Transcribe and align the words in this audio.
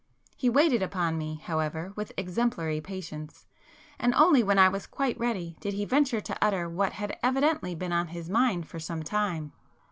He 0.35 0.49
waited 0.49 0.81
upon 0.81 1.19
me 1.19 1.35
however 1.35 1.93
with 1.95 2.11
exemplary 2.17 2.81
patience, 2.81 3.45
and 3.99 4.15
only 4.15 4.41
when 4.41 4.57
I 4.57 4.67
was 4.67 4.87
quite 4.87 5.15
ready 5.19 5.57
did 5.59 5.75
he 5.75 5.85
venture 5.85 6.21
to 6.21 6.43
utter 6.43 6.67
what 6.67 6.93
had 6.93 7.19
evidently 7.21 7.75
been 7.75 7.93
on 7.93 8.07
his 8.07 8.27
mind 8.27 8.67
for 8.67 8.79
some 8.79 9.03
time. 9.03 9.51